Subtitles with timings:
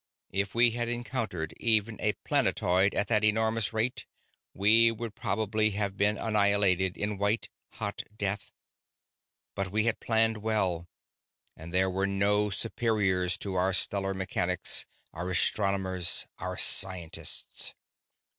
[0.31, 4.07] If we had encountered even a planetoid at that enormous rate,
[4.51, 8.51] we would probably have been annihilated in white hot death.
[9.53, 10.89] But we had planned well,
[11.55, 17.75] and there are no superiors to our stellar mechanics, our astronomers, our scientists.